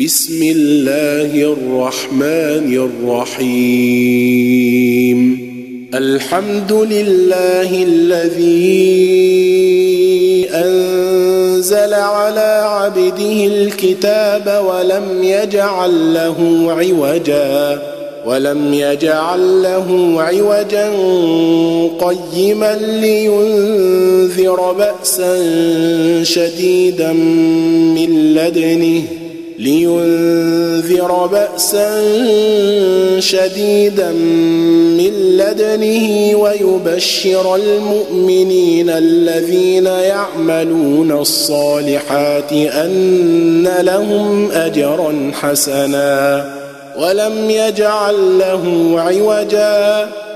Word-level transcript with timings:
بسم 0.00 0.42
الله 0.42 1.52
الرحمن 1.52 2.88
الرحيم. 3.04 3.58
الحمد 5.94 6.72
لله 6.72 7.82
الذي 7.82 8.88
أنزل 10.54 11.94
على 11.94 12.62
عبده 12.64 13.46
الكتاب 13.46 14.64
ولم 14.66 15.22
يجعل 15.22 16.14
له 16.14 16.66
عوجا 16.68 17.82
ولم 18.26 18.74
يجعل 18.74 19.62
له 19.62 20.14
عوجا 20.22 20.90
قيما 22.06 22.76
لينذر 22.76 24.72
بأسا 24.72 25.44
شديدا 26.22 27.12
من 27.12 28.34
لدنه. 28.34 29.02
لينذر 29.62 31.26
بأسا 31.26 31.90
شديدا 33.18 34.12
من 34.98 35.12
لدنه 35.36 36.36
ويبشر 36.36 37.56
المؤمنين 37.56 38.90
الذين 38.90 39.86
يعملون 39.86 41.12
الصالحات 41.12 42.52
أن 42.52 43.68
لهم 43.80 44.50
أجرا 44.50 45.30
حسنا 45.34 46.44
ولم 46.98 47.50
يجعل 47.50 48.38
له 48.38 48.94
عوجا 49.00 50.08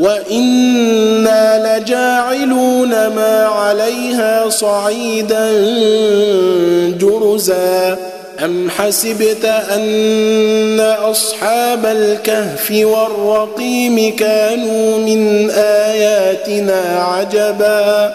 وإنا 0.00 1.78
لجاعلون 1.78 2.90
ما 2.90 3.44
عليها 3.44 4.48
صعيدا 4.48 5.50
جرزا 7.00 7.98
أم 8.44 8.70
حسبت 8.70 9.44
أن 9.44 10.80
أصحاب 10.80 11.86
الكهف 11.86 12.70
والرقيم 12.70 14.16
كانوا 14.16 14.98
من 14.98 15.50
آياتنا 15.50 16.80
عجبا 16.98 18.14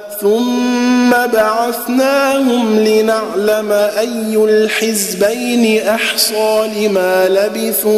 ثم 0.21 1.11
بعثناهم 1.33 2.79
لنعلم 2.79 3.71
أي 3.71 4.35
الحزبين 4.35 5.87
أحصى 5.87 6.69
لما 6.77 7.27
لبثوا 7.29 7.89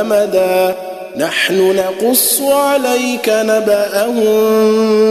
أمدا. 0.00 0.76
نحن 1.16 1.76
نقص 1.76 2.40
عليك 2.42 3.28
نبأهم 3.28 4.28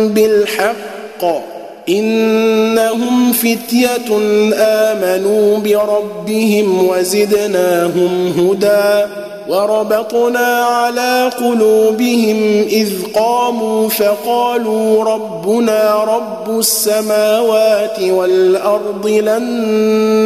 بالحق. 0.08 1.61
إنهم 1.90 3.34
فتية 3.34 4.18
آمنوا 4.56 5.58
بربهم 5.58 6.88
وزدناهم 6.88 8.34
هدى 8.38 9.12
وربطنا 9.50 10.64
على 10.64 11.32
قلوبهم 11.40 12.66
إذ 12.70 12.90
قاموا 13.16 13.90
فقالوا 13.90 15.04
ربنا 15.04 16.04
رب 16.04 16.60
السماوات 16.60 18.00
والأرض 18.00 19.08
لن 19.08 19.46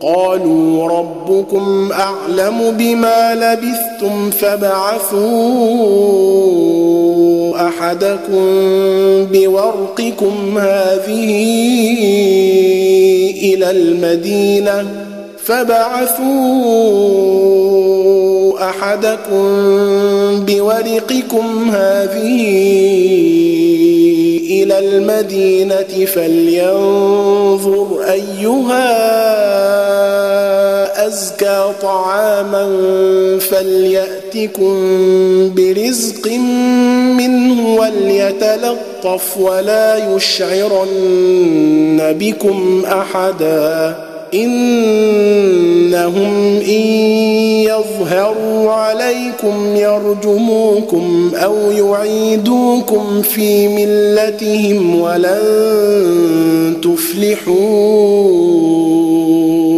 قالوا 0.00 0.88
ربكم 0.88 1.92
أعلم 1.92 2.76
بما 2.78 3.34
لبثتم 3.34 4.30
فابعثوا 4.30 5.18
أحدكم 7.68 8.44
بورقكم 9.32 10.58
هذه 10.58 11.30
إلى 13.42 13.70
المدينة 13.70 14.86
فبعثوا 15.44 16.28
أحدكم 18.70 19.44
بورقكم 20.46 21.70
هذه 21.70 22.38
إلى 24.50 24.78
المدينة 24.78 26.06
فلينظر 26.06 27.86
أيها 28.10 29.27
أزكى 31.08 31.70
طعاما 31.82 32.68
فليأتكم 33.38 34.74
برزق 35.54 36.28
منه 37.18 37.76
وليتلطف 37.76 39.38
ولا 39.38 40.14
يشعرن 40.14 42.16
بكم 42.20 42.82
أحدا 42.86 43.96
إنهم 44.34 46.34
إن 46.68 46.82
يظهروا 47.64 48.72
عليكم 48.72 49.76
يرجموكم 49.76 51.32
أو 51.34 51.56
يعيدوكم 51.70 53.22
في 53.22 53.68
ملتهم 53.68 55.00
ولن 55.00 56.76
تفلحون 56.82 59.07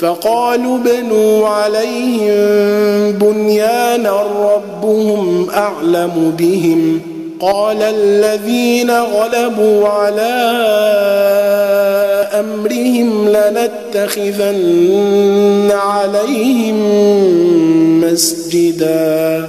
فقالوا 0.00 0.78
بنوا 0.78 1.48
عليهم 1.48 3.12
بنيانا 3.12 4.22
ربهم 4.22 5.50
أعلم 5.50 6.34
بهم. 6.38 7.00
قال 7.40 7.82
الذين 7.82 8.90
غلبوا 8.90 9.88
على 9.88 10.32
أمرهم 12.32 13.28
لنتخذن 13.28 14.58
عليهم 15.72 16.76
مسجدا. 18.00 19.48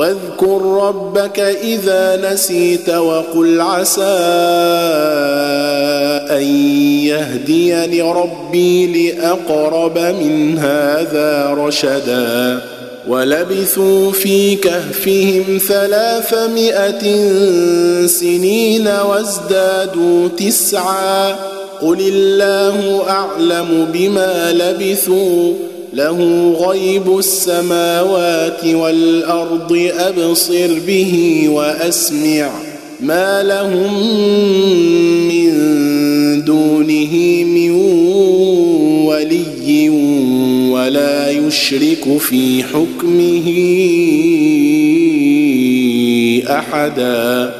واذكر 0.00 0.62
ربك 0.62 1.40
إذا 1.40 2.32
نسيت 2.32 2.90
وقل 2.90 3.60
عسى 3.60 4.02
أن 6.30 6.42
يهديني 7.04 8.02
ربي 8.02 9.10
لأقرب 9.12 9.98
من 9.98 10.58
هذا 10.58 11.54
رشدا. 11.58 12.60
ولبثوا 13.08 14.12
في 14.12 14.56
كهفهم 14.56 15.58
ثلاثمائة 15.68 17.28
سنين 18.06 18.88
وازدادوا 18.88 20.28
تسعا. 20.28 21.36
قل 21.82 21.98
الله 22.00 23.04
أعلم 23.08 23.88
بما 23.92 24.52
لبثوا. 24.52 25.54
له 25.92 26.50
غيب 26.68 27.18
السماوات 27.18 28.64
والأرض 28.64 29.90
أبصر 29.98 30.78
به 30.86 31.44
وأسمع 31.48 32.50
ما 33.00 33.42
لهم 33.42 34.08
من 35.28 35.50
دونه 36.44 37.44
من 37.44 37.70
ولي 39.06 39.88
ولا 40.70 41.30
يشرك 41.30 42.18
في 42.18 42.62
حكمه 42.64 43.46
أحدا. 46.50 47.59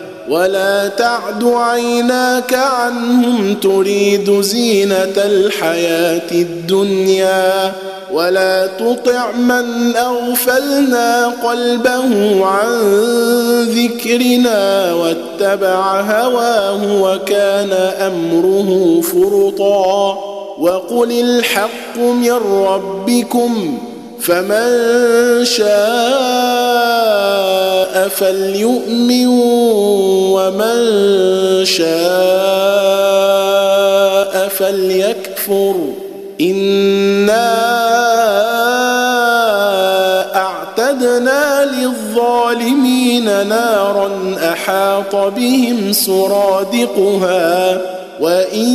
ولا 0.31 0.87
تعد 0.87 1.43
عيناك 1.43 2.53
عنهم 2.53 3.55
تريد 3.55 4.41
زينة 4.41 5.13
الحياة 5.17 6.31
الدنيا 6.31 7.73
ولا 8.11 8.67
تطع 8.67 9.31
من 9.31 9.95
أغفلنا 9.95 11.27
قلبه 11.27 12.45
عن 12.45 12.69
ذكرنا 13.63 14.93
واتبع 14.93 16.01
هواه 16.01 17.01
وكان 17.01 17.71
أمره 17.99 19.01
فرطا 19.01 20.17
وقل 20.59 21.11
الحق 21.11 21.97
من 21.97 22.39
ربكم 22.51 23.77
فمن 24.21 25.45
شاء 25.45 25.71
فليؤمن 28.07 29.27
ومن 30.35 30.79
شاء 31.65 31.91
فليكفر. 34.47 35.75
إنا 36.41 37.51
أعتدنا 40.35 41.65
للظالمين 41.65 43.47
نارا 43.47 44.35
أحاط 44.51 45.15
بهم 45.15 45.93
سرادقها. 45.93 47.81
وإن 48.21 48.67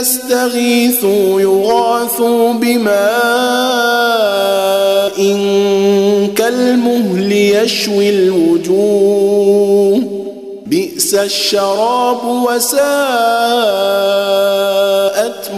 يستغيثوا 0.00 1.40
يغاثوا 1.40 2.52
بماء 2.52 2.90
كالمهل 6.36 7.32
يشوي 7.32 8.10
الوجوه 8.10 10.02
بئس 10.66 11.14
الشراب 11.14 12.24
وساءت 12.24 12.80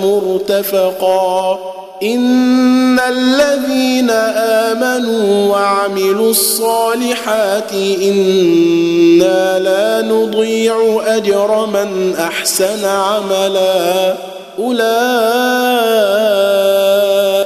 مرتفقا 0.02 1.58
ان 2.02 2.98
الذين 3.00 4.10
امنوا 4.70 5.50
وعملوا 5.52 6.30
الصالحات 6.30 7.72
أنا 8.02 9.58
لا 9.58 10.02
نضيع 10.08 11.02
اجر 11.06 11.66
من 11.66 12.14
احسن 12.18 12.84
عملا 12.84 14.14
اولئك 14.58 15.92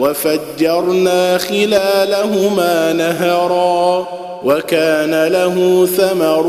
وفجرنا 0.00 1.38
خلالهما 1.38 2.92
نهرا 2.92 4.06
وكان 4.44 5.26
له 5.26 5.86
ثمر 5.96 6.46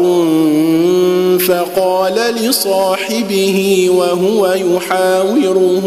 فقال 1.48 2.16
لصاحبه 2.36 3.90
وهو 3.96 4.48
يحاوره 4.48 5.82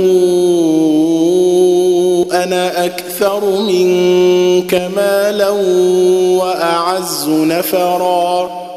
أنا 2.33 2.85
أكثر 2.85 3.45
منك 3.45 4.91
مالا 4.97 5.51
وأعز 6.41 7.29
نفرا. 7.29 8.64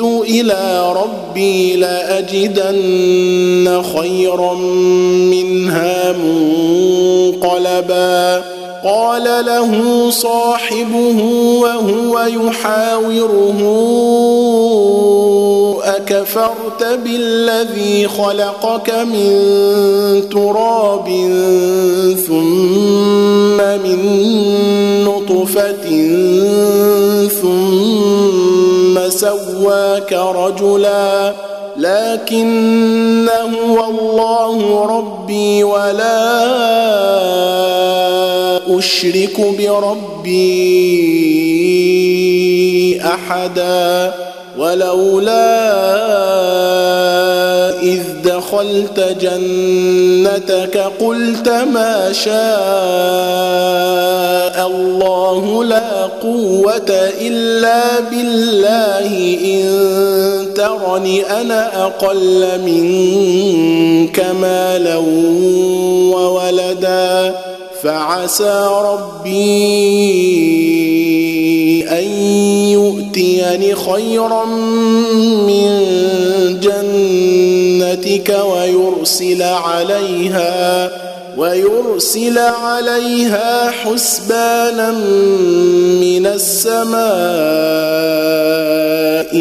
إلى 0.00 0.92
ربي 0.96 1.76
لأجدن 1.76 3.02
خيرا 3.96 4.54
منها 5.30 6.12
منقلبا. 7.42 8.44
قال 8.84 9.46
له 9.46 10.10
صاحبه 10.10 11.22
وهو 11.60 12.20
يحاوره 12.20 13.60
أكفرت 15.84 16.84
بالذي 17.04 18.08
خلقك 18.08 18.90
من 18.90 19.30
تراب 20.30 21.06
ثم 22.26 23.56
من 23.56 23.98
نطفة 25.34 25.88
ثم 27.42 29.10
سواك 29.10 30.12
رجلا 30.12 31.34
لكن 31.76 33.28
هو 33.28 33.84
الله 33.90 34.86
ربي 34.98 35.64
ولا 35.64 36.44
أشرك 38.78 39.40
بربي 39.58 40.34
أحدا 43.04 44.14
ولولا 44.58 45.74
دخلت 48.54 49.16
جنتك 49.20 50.76
قلت 51.00 51.48
ما 51.48 52.12
شاء 52.12 52.34
الله 54.66 55.64
لا 55.64 56.06
قوة 56.22 57.10
إلا 57.20 58.00
بالله. 58.10 59.38
إن 59.44 59.64
ترني 60.54 61.22
أنا 61.40 61.86
أقل 61.86 62.60
منك 62.66 64.26
مالا 64.40 64.96
وولدا 66.14 67.34
فعسى 67.82 68.68
ربي 68.84 70.44
أن 71.88 72.04
يؤتيني 72.68 73.74
خيرا 73.74 74.44
من 75.46 75.93
جنتك 78.24 78.44
ويرسل 78.44 79.42
عليها 79.42 80.90
ويرسل 81.36 82.38
عليها 82.38 83.70
حسبانا 83.70 84.90
من 86.00 86.26
السماء 86.26 87.04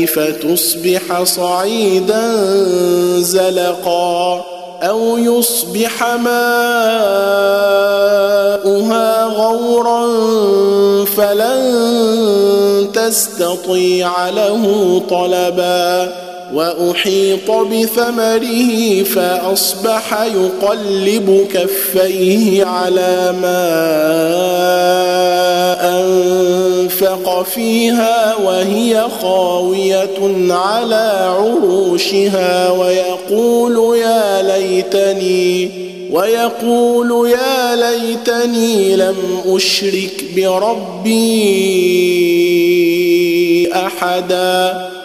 فتصبح 0.05 1.23
صعيدا 1.23 2.35
زلقا 3.17 4.43
أو 4.81 5.17
يصبح 5.17 6.03
ماؤها 6.03 6.33
غورا 9.23 10.07
فلن 11.05 11.63
تستطيع 12.93 14.29
له 14.29 15.01
طلبا 15.09 16.22
وأحيط 16.53 17.51
بثمره 17.51 19.03
فأصبح 19.03 20.21
يقلب 20.23 21.47
كفيه 21.53 22.65
على 22.65 23.35
ما 23.41 23.63
أنفق 25.99 27.43
فيها 27.43 28.35
وهي 28.35 29.05
خاوية 29.21 30.53
على 30.53 31.33
عروشها 31.37 32.71
ويقول 32.71 33.97
يا 33.97 34.41
ليتني 34.41 35.69
ويقول 36.11 37.29
يا 37.29 37.75
ليتني 37.75 38.95
لم 38.95 39.15
أشرك 39.47 40.25
بربي 40.35 41.23
أحدا 43.75 44.92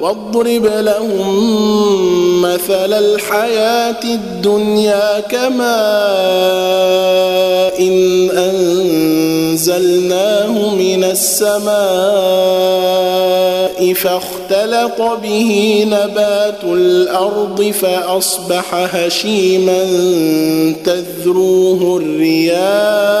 واضرب 0.00 0.66
لهم 0.66 2.42
مثل 2.42 2.92
الحياة 2.92 4.04
الدنيا 4.04 5.20
كماء 5.20 5.70
إن 7.80 8.30
أنزلناه 9.50 10.74
من 10.74 11.04
السماء 11.04 11.70
فاختلط 13.94 15.02
به 15.22 15.84
نبات 15.86 16.64
الأرض 16.64 17.62
فأصبح 17.62 18.74
هشيما 18.74 19.86
تذروه 20.84 21.96
الرياح 21.96 23.20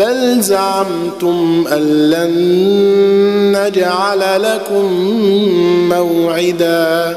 بل 0.00 0.40
زعمتم 0.40 1.64
أن 1.72 2.10
لن 2.10 2.32
نجعل 3.56 4.42
لكم 4.42 4.92
موعدا 5.88 7.16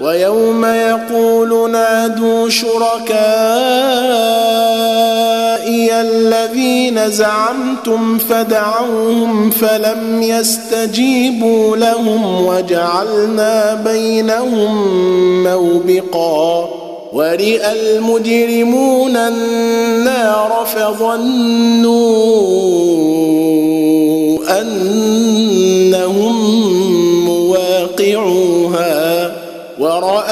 ويوم 0.00 0.64
يقول 0.64 1.70
نادوا 1.70 2.48
شركائي 2.48 3.18
الذين 6.00 7.10
زعمتم 7.10 8.18
فدعوهم 8.18 9.50
فلم 9.50 10.22
يستجيبوا 10.22 11.76
لهم 11.76 12.46
وجعلنا 12.46 13.74
بينهم 13.74 14.92
موبقا 15.44 16.68
ورئ 17.12 17.72
المجرمون 17.72 19.16
النار 19.16 20.66
فظنوا 20.74 21.98
انهم 24.60 25.27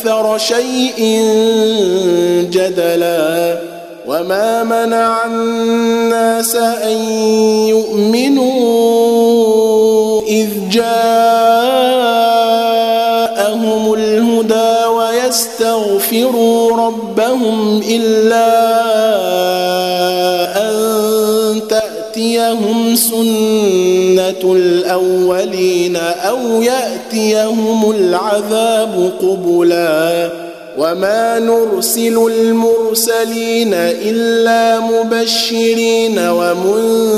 أكثر 0.00 0.38
شيء 0.38 1.20
جدلا 2.50 3.60
وما 4.06 4.64
منع 4.64 5.24
الناس 5.26 6.56
أن 6.56 6.96
يؤمنوا 7.68 8.50
إذ 10.22 10.48
جاءهم 10.70 10.84
الهدى 13.94 14.86
ويستغفروا 14.86 16.76
ربهم 16.76 17.82
إلا 17.88 18.50
أن 20.56 20.80
تاتيهم 22.14 22.94
سنة 22.96 24.52
الأولين 24.52 25.96
أو 25.96 26.62
يأتيهم 26.62 27.90
العذاب 27.90 29.12
قبلا 29.22 30.32
وما 30.78 31.38
نرسل 31.38 32.30
المرسلين 32.32 33.74
إلا 33.74 34.80
مبشرين 34.80 36.18
ومنذرين 36.18 37.10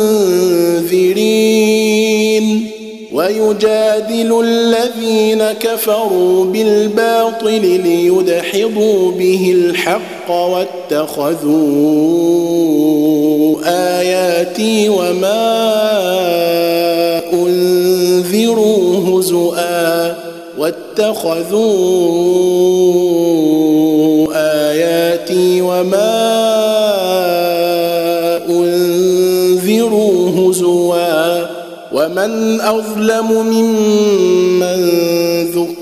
ويجادل 3.12 4.40
الذين 4.44 5.44
كفروا 5.60 6.44
بالباطل 6.44 7.80
ليدحضوا 7.84 9.12
به 9.12 9.52
الحق 9.54 10.11
واتخذوا 10.30 11.82
آياتي 13.64 14.88
وما 14.88 15.42
أنذروا 17.32 19.18
هزؤا 19.18 20.16
واتخذوا 20.58 21.62
آياتي 24.34 25.60
وما 25.60 26.22
أنذروا 28.48 30.30
هزوا 30.30 31.46
ومن 31.92 32.60
أظلم 32.60 33.32
ممن 33.32 34.80
ذكر 35.50 35.81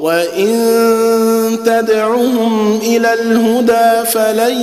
وان 0.00 1.58
تدعهم 1.66 2.78
إلى 2.82 3.14
الهدى 3.14 4.06
فلن 4.10 4.60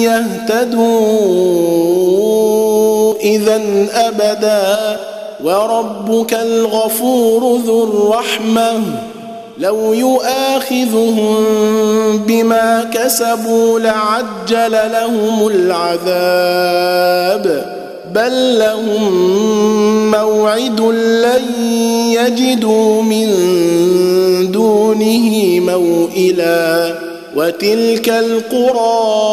يهتدوا 0.00 1.06
اذا 3.14 3.62
ابدا 3.94 4.96
وربك 5.44 6.34
الغفور 6.34 7.56
ذو 7.66 7.84
الرحمه 7.84 8.82
لو 9.58 9.92
يؤاخذهم 9.92 11.44
بما 12.26 12.90
كسبوا 12.94 13.80
لعجل 13.80 14.72
لهم 14.92 15.46
العذاب 15.48 16.96
بل 18.14 18.58
لهم 18.58 20.10
موعد 20.10 20.80
لن 20.80 21.64
يجدوا 22.12 23.02
من 23.02 23.28
دونه 24.52 25.60
موئلا 25.60 26.94
وتلك 27.36 28.08
القرى 28.08 29.26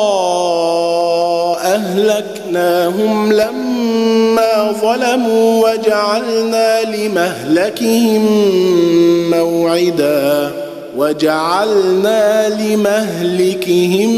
اهلكناهم 1.64 3.34
لما 3.34 4.72
ظلموا 4.82 5.70
وجعلنا 5.70 6.82
لمهلكهم 6.82 8.26
موعدا 9.32 10.52
وجعلنا 10.98 12.50
لمهلكهم 12.50 14.12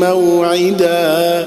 موعدا 0.00 1.46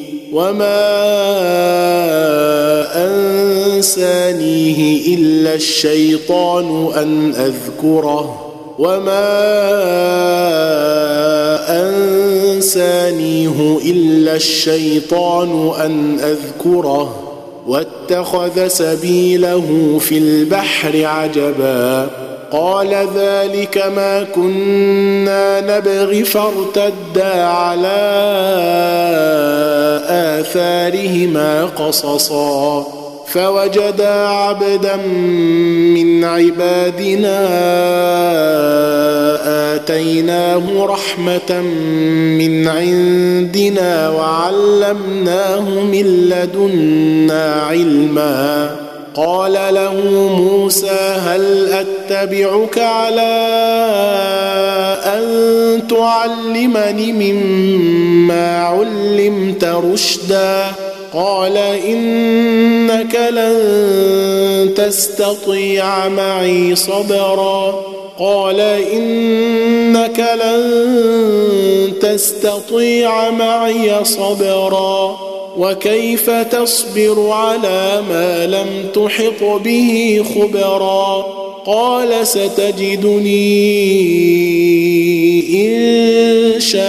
وما 0.31 0.81
انسانيه 3.75 5.15
الا 5.15 5.53
الشيطان 5.53 6.89
ان 6.97 7.33
اذكره 7.35 8.47
وما 8.79 9.31
انسانيه 11.69 13.79
الا 13.85 14.35
الشيطان 14.35 15.71
ان 15.85 16.19
اذكره 16.19 17.15
واتخذ 17.67 18.67
سبيله 18.67 19.97
في 19.99 20.17
البحر 20.17 21.05
عجبا 21.05 22.09
قال 22.51 23.07
ذلك 23.15 23.83
ما 23.95 24.23
كنا 24.23 25.61
نبغي 25.61 26.23
فارتدا 26.23 27.43
على 27.43 28.01
آثارهما 30.09 31.65
قصصا. 31.65 32.87
فوجدا 33.27 34.09
عبدا 34.27 34.95
من 35.95 36.23
عبادنا 36.23 37.39
آتيناه 39.75 40.85
رحمة 40.85 41.61
من 42.37 42.67
عندنا 42.67 44.09
وعلمناه 44.09 45.69
من 45.69 46.29
لدنا 46.29 47.53
علما. 47.53 48.80
قال 49.15 49.53
له 49.53 49.93
موسى 50.37 51.15
هل 51.17 51.73
أتبعك 51.73 52.77
على 52.77 53.31
أن 55.05 55.87
تعلمني 55.89 57.11
مما 57.11 58.57
علمت 58.57 59.63
رشدا؟ 59.63 60.65
قال 61.13 61.57
إنك 61.57 63.15
لن 63.15 64.73
تستطيع 64.75 66.07
معي 66.07 66.75
صبرا. 66.75 67.85
قال 68.19 68.59
إنك 68.59 70.19
لن 70.19 71.93
تستطيع 72.01 73.29
معي 73.29 74.05
صبرا. 74.05 75.30
وكيف 75.61 76.29
تصبر 76.29 77.29
على 77.29 78.01
ما 78.09 78.45
لم 78.47 78.89
تحط 78.93 79.43
به 79.63 80.23
خبرا 80.35 81.25
قال 81.65 82.27
ستجدني 82.27 83.51
إن 85.53 86.59
شاء 86.59 86.81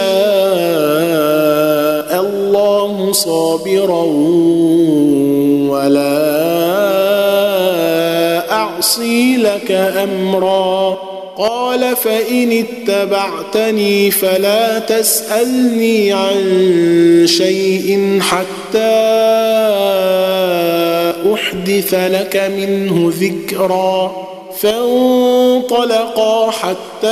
الله 2.20 3.12
صابرا 3.12 4.02
ولا 5.68 6.32
أعصي 8.52 9.36
لك 9.36 9.70
أمرا 9.72 11.11
قال 11.38 11.96
فإن 11.96 12.64
اتبعتني 12.64 14.10
فلا 14.10 14.78
تسألني 14.78 16.12
عن 16.12 17.24
شيء 17.26 18.18
حتى 18.20 18.92
أحدث 21.34 21.94
لك 21.94 22.36
منه 22.36 23.12
ذكرا 23.14 24.12
فانطلقا 24.60 26.50
حتى 26.50 27.08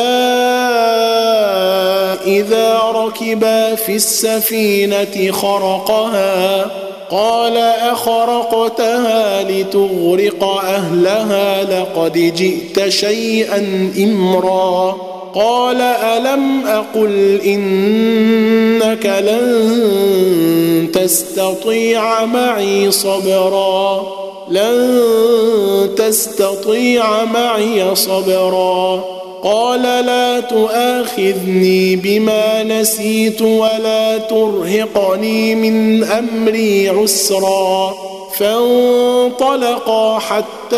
إذا 2.27 2.79
ركبا 2.95 3.75
في 3.75 3.95
السفينة 3.97 5.33
خرقها 5.33 6.71
قال 7.11 7.57
أخرقتها 7.57 9.43
لتغرق 9.43 10.45
أهلها 10.45 11.65
لقد 11.65 12.13
جئت 12.13 12.89
شيئا 12.89 13.93
إمرا. 13.99 14.97
قال 15.35 15.81
ألم 15.81 16.67
أقل 16.67 17.41
إنك 17.45 19.07
لن 19.07 20.91
تستطيع 20.93 22.25
معي 22.25 22.91
صبرا. 22.91 24.07
لن 24.51 25.95
تستطيع 25.97 27.25
معي 27.25 27.95
صبرا. 27.95 29.20
قال 29.43 29.83
لا 29.83 30.41
تؤاخذني 30.41 31.97
بما 31.97 32.63
نسيت 32.63 33.43
ولا 33.43 34.19
ترهقني 34.19 35.55
من 35.55 36.05
أمري 36.05 36.89
عسرا. 36.89 37.95
فانطلقا 38.39 40.19
حتى 40.19 40.77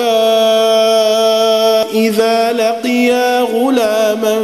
إذا 1.95 2.53
لقيا 2.53 3.41
غلاما 3.41 4.43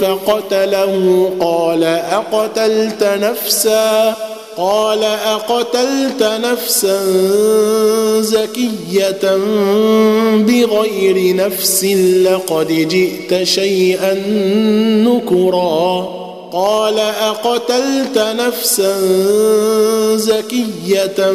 فقتله. 0.00 1.30
قال 1.40 1.84
أقتلت 1.84 3.04
نفسا؟ 3.04 4.14
قال 4.56 5.04
أقتلت 5.04 6.22
نفسا 6.22 7.00
زكية 8.20 9.36
بغير 10.36 11.36
نفس 11.36 11.84
لقد 12.24 12.68
جئت 12.68 13.42
شيئا 13.42 14.14
نكرا. 15.04 16.24
قال 16.52 16.98
أقتلت 16.98 18.18
نفسا 18.18 19.00
زكية 20.16 21.32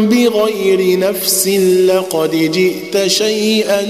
بغير 0.00 0.98
نفس 0.98 1.48
لقد 1.88 2.30
جئت 2.30 3.06
شيئا 3.06 3.82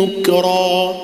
نكرا. 0.00 1.03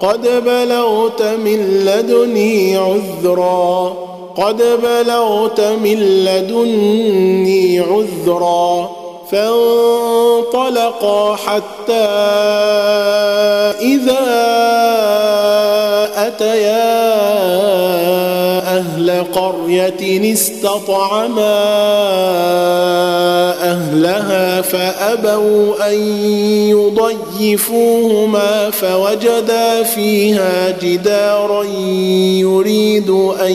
قد 0.00 0.44
بلغت 0.44 1.22
من 1.22 1.84
لدني 1.84 2.76
عذرا 2.76 3.96
قد 4.36 4.62
بلغت 4.82 5.60
من 5.60 6.24
لدني 6.24 7.80
عذرا 7.80 8.90
فانطلقا 9.30 10.76
حتى 11.36 12.06
إذا 13.80 14.24
أتيا 16.16 17.77
قرية 19.22 20.32
استطعما 20.32 21.64
أهلها 23.62 24.60
فأبوا 24.60 25.88
أن 25.90 25.94
يضيفوهما 27.38 28.70
فوجدا 28.70 29.82
فيها 29.82 30.78
جدارا 30.82 31.64
يريد 32.38 33.10
أن 33.40 33.52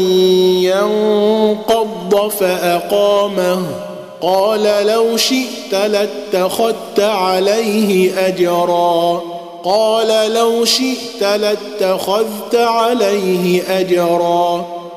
ينقض 0.61 2.31
فأقامه. 2.39 3.59
قال 4.21 4.87
لو 4.87 5.17
شئت 5.17 5.73
لاتخذت 5.73 6.99
عليه 6.99 8.27
أجرا. 8.27 9.21
قال 9.63 10.33
لو 10.33 10.65
شئت 10.65 11.23
لاتخذت 11.23 12.55
عليه 12.55 13.63
أجرا. 13.79 14.82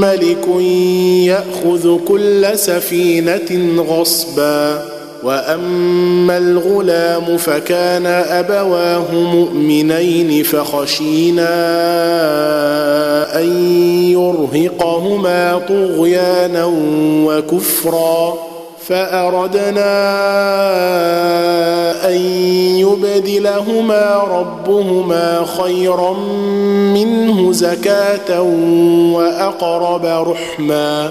ملك 0.00 0.48
يأخذ 1.26 1.98
كل 2.04 2.46
سفينة 2.54 3.82
غصبا 3.82 4.82
وأما 5.22 6.38
الغلام 6.38 7.36
فكان 7.36 8.06
أبواه 8.06 9.14
مؤمنين 9.14 10.42
فخشينا 10.42 11.50
أن 13.40 13.48
يرهقهما 14.08 15.60
طغيانا 15.68 16.64
وكفرا. 17.26 18.49
فأردنا 18.90 19.90
أن 22.08 22.16
يبدلهما 22.76 24.22
ربهما 24.30 25.46
خيرا 25.62 26.12
منه 26.94 27.52
زكاة 27.52 28.42
وأقرب 29.12 30.04
رحما 30.04 31.10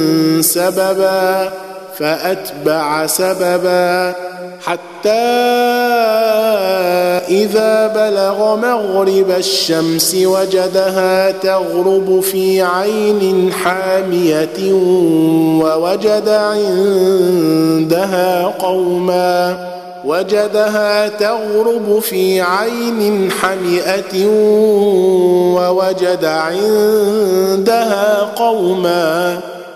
سببا 0.51 1.49
فأتبع 1.97 3.07
سببا 3.07 4.13
حتى 4.65 5.09
إذا 7.29 7.87
بلغ 7.87 8.55
مغرب 8.55 9.31
الشمس 9.37 10.15
وجدها 10.15 11.31
تغرب 11.31 12.19
في 12.19 12.61
عين 12.61 13.51
حامية 13.53 14.73
ووجد 15.63 16.29
عندها 16.29 17.73
قوما 18.59 19.57
وجدها 20.05 21.07
تغرب 21.07 21.99
في 21.99 22.41
عين 22.41 23.31
حمئة 23.31 24.25
ووجد 25.55 26.25
عندها 26.25 28.19
قوما. 28.35 29.39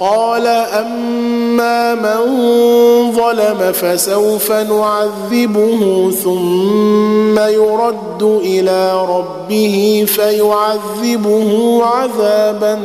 قال 0.00 0.46
أما 0.46 1.94
من 1.94 2.22
ظلم 3.12 3.72
فسوف 3.72 4.52
نعذبه 4.52 6.10
ثم 6.10 7.38
يرد 7.38 8.22
إلى 8.22 9.06
ربه 9.08 10.04
فيعذبه 10.08 11.80
عذابا 11.84 12.78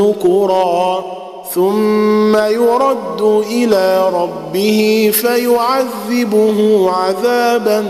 نكرا 0.00 1.04
ثم 1.54 2.36
يرد 2.36 3.42
إلى 3.50 4.10
ربه 4.14 5.10
فيعذبه 5.14 6.90
عذابا 6.90 7.80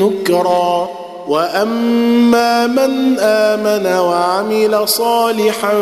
نكرا 0.00 0.88
وأما 1.28 2.66
من 2.66 3.18
آمن 3.18 3.86
وعمل 3.86 4.88
صالحا 4.88 5.72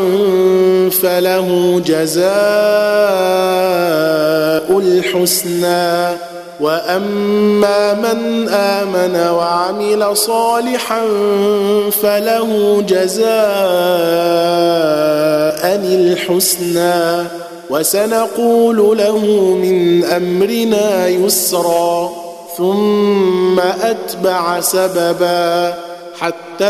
فله 1.02 1.82
جزاء 1.86 2.32
الحسنى. 4.78 6.16
وأما 6.60 7.94
من 7.94 8.48
آمن 8.48 9.16
وعمل 9.16 10.16
صالحا 10.16 11.02
فله 12.02 12.82
جزاء 12.88 13.32
الحسنى. 15.84 17.26
وسنقول 17.70 18.98
له 18.98 19.18
من 19.62 20.04
أمرنا 20.04 21.06
يسرا. 21.06 22.21
ثم 22.56 23.60
أتبع 23.60 24.60
سببا 24.60 25.74
حتى 26.20 26.64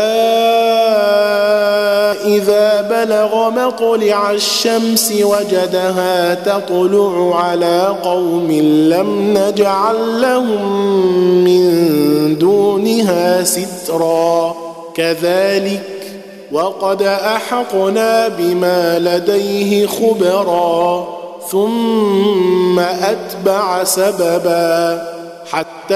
إذا 2.25 2.81
بلغ 2.81 3.49
مطلع 3.49 4.31
الشمس 4.31 5.13
وجدها 5.21 6.33
تطلع 6.33 7.39
على 7.43 7.95
قوم 8.03 8.51
لم 8.89 9.37
نجعل 9.37 10.21
لهم 10.21 10.83
من 11.43 12.37
دونها 12.37 13.43
سترا. 13.43 14.55
كذلك 14.95 15.81
وقد 16.51 17.01
أحقنا 17.01 18.27
بما 18.27 18.99
لديه 18.99 19.87
خبرا 19.87 21.07
ثم 21.51 22.79
أتبع 22.79 23.83
سببا. 23.83 25.12
حتى 25.53 25.95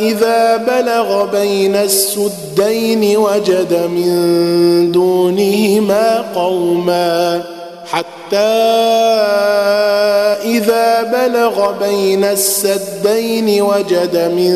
إذا 0.00 0.56
بلغ 0.56 1.24
بين 1.24 1.76
السدين 1.76 3.16
وجد 3.16 3.72
من 3.72 4.92
دونهما 4.92 6.24
قوما. 6.34 7.42
حتى 7.90 8.36
إذا 10.44 11.02
بلغ 11.02 11.72
بين 11.88 12.24
السدين 12.24 13.62
وجد 13.62 14.16
من 14.16 14.54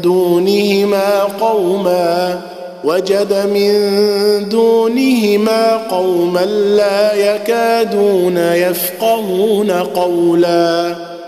دونهما 0.00 1.22
قوما. 1.40 2.40
وجد 2.84 3.32
من 3.54 3.72
دونهما 4.48 5.76
قوما 5.90 6.44
لا 6.44 7.14
يكادون 7.14 8.36
يفقهون 8.36 9.70
قولا. 9.70 11.05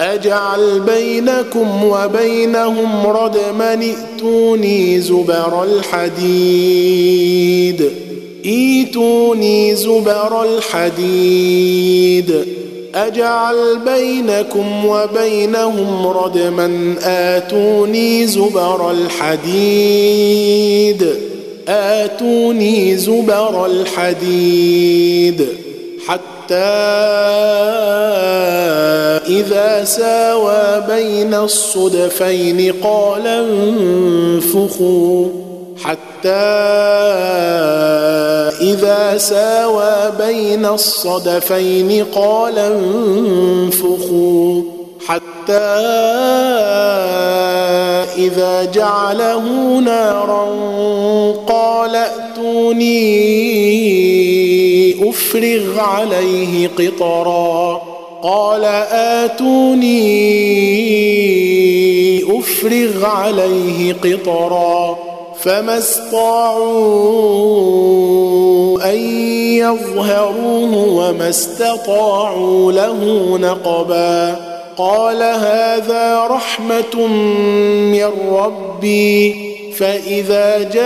أجعل 0.00 0.80
بينكم 0.80 1.84
وبينهم 1.84 3.06
ردما 3.06 3.74
ائتوني 3.74 5.00
زبر 5.00 5.64
الحديد. 5.64 6.16
ايتوني 8.44 9.74
زبر 9.74 10.42
الحديد. 10.42 12.44
أجعل 12.94 13.78
بينكم 13.78 14.86
وبينهم 14.86 16.06
ردما 16.06 16.94
آتوني 17.02 18.26
زبر 18.26 18.90
الحديد. 18.90 19.96
آتوني 21.68 22.96
زبر 22.96 23.66
الحديد. 23.66 25.46
حتى 26.46 26.54
إذا 29.28 29.84
ساوى 29.84 30.84
بين 30.88 31.34
الصدفين 31.34 32.72
قال 32.82 33.26
انفخوا 33.26 35.26
حتى 35.84 36.30
إذا 38.60 39.18
ساوى 39.18 40.12
بين 40.18 40.66
الصدفين 40.66 42.04
قال 42.14 42.58
انفخوا 42.58 44.62
حتى 45.06 45.58
إذا 48.18 48.64
جعله 48.64 49.44
نارا 49.78 50.46
قال 51.48 51.96
ائتوني 51.96 54.05
أفرغ 55.36 55.80
عليه 55.80 56.68
قطرا. 56.78 57.82
قال 58.22 58.64
آتوني 58.92 59.98
أفرغ 62.38 63.04
عليه 63.04 63.92
قطرا. 63.92 64.98
فما 65.40 65.78
استطاعوا 65.78 66.62
أن 68.92 68.98
يظهروه 69.56 70.88
وما 70.88 71.28
استطاعوا 71.28 72.72
له 72.72 73.38
نقبا. 73.40 74.36
قال 74.76 75.22
هذا 75.22 76.26
رحمة 76.30 77.06
من 77.92 78.10
ربي. 78.32 79.46
فإذا 79.78 80.58
جاء 80.58 80.84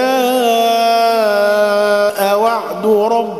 وعد 2.38 2.86
ربي 2.86 3.39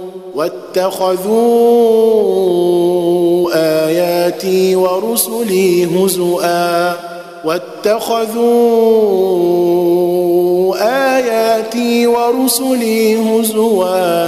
واتخذوا 0.35 1.81
آياتي 3.53 4.75
ورسلي 4.75 5.85
هزؤا 5.85 6.95
واتخذوا 9.51 10.75
آياتي 11.17 12.07
ورسلي 12.07 13.15
هزوا 13.15 14.27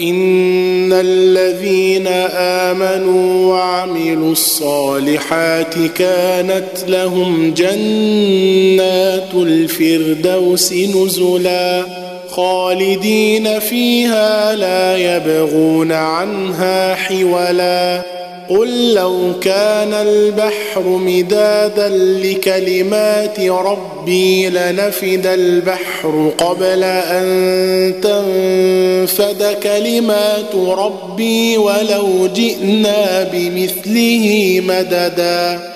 إن 0.00 0.92
الذين 0.92 2.06
آمنوا 2.36 3.54
وعملوا 3.54 4.32
الصالحات 4.32 5.74
كانت 5.96 6.84
لهم 6.88 7.54
جنات 7.56 9.34
الفردوس 9.34 10.72
نزلا 10.72 12.05
خالدين 12.36 13.58
فيها 13.58 14.54
لا 14.54 14.96
يبغون 14.96 15.92
عنها 15.92 16.94
حولا. 16.94 18.02
قل 18.48 18.94
لو 18.94 19.32
كان 19.40 19.94
البحر 19.94 20.82
مدادا 20.82 21.88
لكلمات 21.98 23.40
ربي 23.40 24.48
لنفد 24.48 25.26
البحر 25.26 26.32
قبل 26.38 26.82
أن 26.84 27.94
تنفد 28.02 29.56
كلمات 29.62 30.54
ربي 30.54 31.58
ولو 31.58 32.26
جئنا 32.34 33.30
بمثله 33.32 34.60
مددا. 34.66 35.75